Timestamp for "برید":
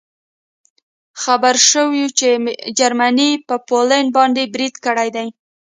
4.53-4.75